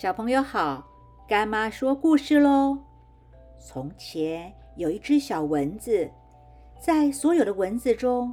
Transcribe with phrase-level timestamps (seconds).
[0.00, 0.86] 小朋友好，
[1.26, 2.78] 干妈说故事喽。
[3.58, 6.08] 从前有一只小蚊子，
[6.80, 8.32] 在所有的蚊子中，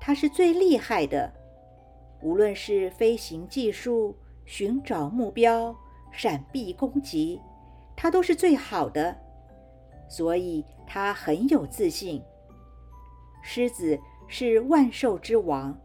[0.00, 1.32] 它是最厉害的。
[2.20, 5.72] 无论是飞行技术、寻找目标、
[6.10, 7.40] 闪避攻击，
[7.94, 9.16] 它都是最好的。
[10.08, 12.20] 所以它很有自信。
[13.40, 13.96] 狮子
[14.26, 15.78] 是万兽之王，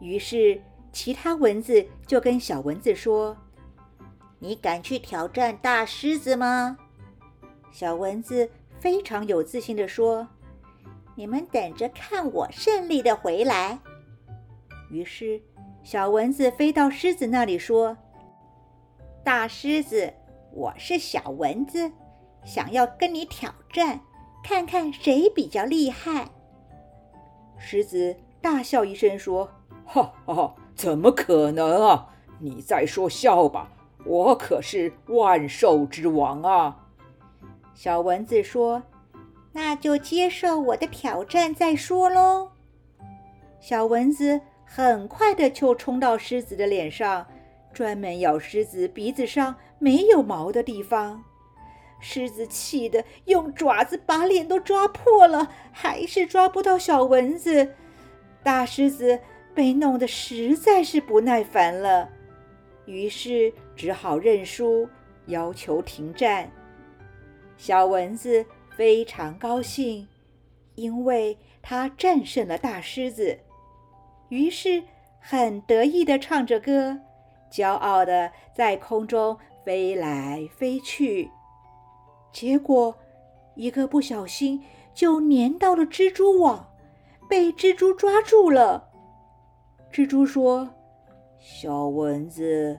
[0.00, 0.60] 于是
[0.90, 3.36] 其他蚊子就跟小蚊子说。
[4.42, 6.78] 你敢去挑战大狮子吗？
[7.70, 10.26] 小蚊子非常有自信地说
[11.14, 13.78] ：“你们等着看我胜利的回来。”
[14.90, 15.42] 于是，
[15.82, 17.98] 小蚊子飞到狮子那里说
[19.22, 20.12] ：“大狮子，
[20.52, 21.92] 我是小蚊子，
[22.42, 24.00] 想要跟你挑战，
[24.42, 26.30] 看看谁比较厉害。”
[27.58, 29.50] 狮子大笑一声说
[29.84, 32.08] ：“哈哈哈，怎么可能啊！
[32.38, 33.70] 你在说笑吧。”
[34.04, 36.76] 我可是万兽之王啊！
[37.74, 38.82] 小蚊子说
[39.52, 42.50] ：“那就接受我的挑战再说喽。”
[43.60, 47.26] 小蚊子很快的就冲到狮子的脸上，
[47.72, 51.22] 专门咬狮子鼻子上没有毛的地方。
[52.00, 57.74] 狮子气得用爪子把脸都抓破了，还是抓不到小蚊子。
[58.42, 59.20] 大狮子
[59.54, 62.08] 被弄得实在是不耐烦了。
[62.86, 64.86] 于是只好认输，
[65.24, 66.52] 要求停战。
[67.56, 68.44] 小蚊子
[68.76, 70.06] 非常高兴，
[70.74, 73.38] 因为它战胜了大狮子。
[74.28, 74.82] 于是
[75.18, 77.00] 很得意地唱着歌，
[77.50, 81.30] 骄傲地在空中飞来飞去。
[82.30, 82.94] 结果
[83.54, 86.70] 一个不小心就粘到了蜘蛛网，
[87.30, 88.90] 被蜘蛛抓住了。
[89.90, 90.68] 蜘蛛说。
[91.38, 92.78] 小蚊子，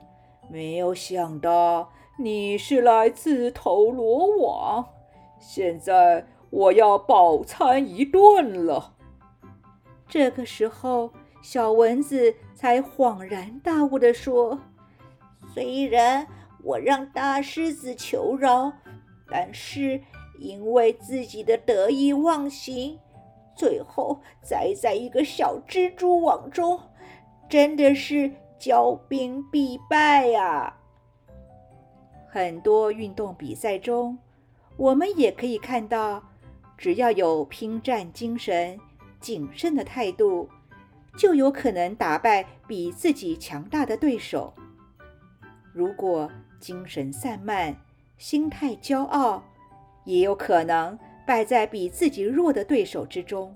[0.52, 4.86] 没有想到你是来自投罗网，
[5.40, 8.96] 现在我要饱餐一顿了。
[10.10, 14.60] 这个时候，小蚊子才恍然大悟地说
[15.56, 16.28] ：“虽然
[16.62, 18.74] 我让大狮子求饶，
[19.30, 20.02] 但是
[20.38, 23.00] 因为自己的得意忘形，
[23.56, 26.78] 最后栽在一个小蜘蛛网中，
[27.48, 28.30] 真的是……”
[28.62, 30.78] 骄兵必败呀！
[32.30, 34.20] 很多运动比赛中，
[34.78, 36.24] 我们也可以看到，
[36.78, 38.80] 只要有拼战精神、
[39.20, 40.48] 谨慎的态度，
[41.18, 44.54] 就有可能打败比自己强大的对手。
[45.74, 46.30] 如果
[46.60, 47.76] 精神散漫、
[48.20, 49.44] 心态骄傲，
[50.06, 53.56] 也有可能败在比自己弱的对手之中。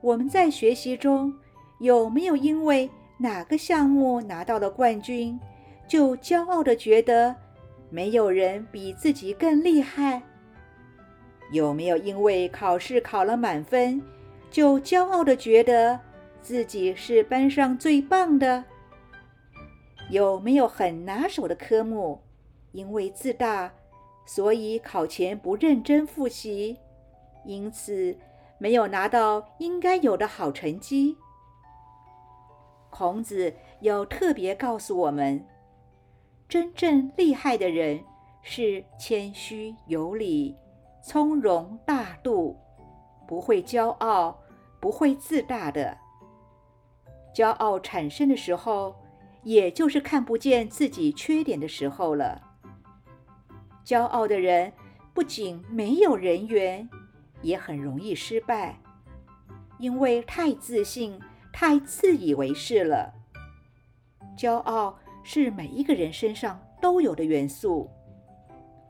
[0.00, 1.34] 我们在学习中
[1.78, 2.88] 有没有因为？
[3.22, 5.38] 哪个项目拿到了冠军，
[5.86, 7.36] 就骄傲的觉得
[7.90, 10.22] 没有人比自己更厉害？
[11.52, 14.00] 有没有因为考试考了满分，
[14.50, 16.00] 就骄傲的觉得
[16.40, 18.64] 自己是班上最棒的？
[20.08, 22.22] 有没有很拿手的科目，
[22.72, 23.70] 因为自大，
[24.24, 26.78] 所以考前不认真复习，
[27.44, 28.16] 因此
[28.56, 31.18] 没有拿到应该有的好成绩？
[32.90, 35.46] 孔子有特别告诉我们，
[36.48, 38.04] 真正厉害的人
[38.42, 40.56] 是谦虚有礼、
[41.02, 42.58] 从容大度，
[43.26, 44.38] 不会骄傲、
[44.80, 45.96] 不会自大的。
[47.32, 48.96] 骄傲产生的时候，
[49.44, 52.42] 也就是看不见自己缺点的时候了。
[53.84, 54.72] 骄傲的人
[55.14, 56.88] 不仅没有人缘，
[57.40, 58.80] 也很容易失败，
[59.78, 61.18] 因为太自信。
[61.52, 63.12] 太自以为是了。
[64.36, 67.90] 骄傲是每一个人身上都有的元素，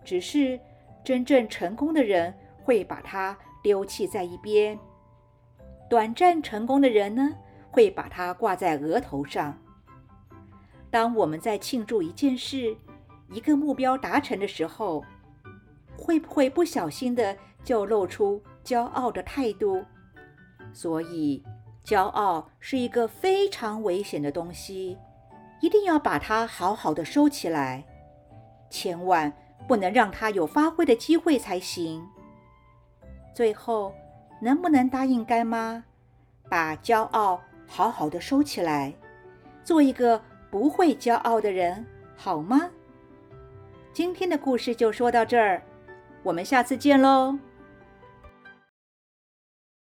[0.05, 0.61] 只是
[1.03, 2.33] 真正成功的人
[2.63, 4.79] 会把它丢弃在一边；
[5.89, 7.37] 短暂成功的人呢，
[7.71, 9.59] 会把它挂在额头上。
[10.89, 12.77] 当我们在庆祝一件事、
[13.31, 15.05] 一个目标达成的时候，
[15.97, 19.85] 会不会不小心的就露出骄傲的态度？
[20.73, 21.43] 所以。
[21.85, 24.99] 骄傲是一个非常危险的东西，
[25.61, 27.85] 一定要把它好好的收起来，
[28.69, 29.33] 千万
[29.67, 32.07] 不能让它有发挥的机会才行。
[33.35, 33.95] 最后，
[34.41, 35.83] 能不能答应干妈，
[36.49, 38.93] 把骄傲好好的收起来，
[39.65, 41.87] 做一个不会骄傲的人，
[42.17, 42.71] 好吗？
[43.93, 45.63] 今天的故事就说到这儿，
[46.23, 47.37] 我们下次见喽。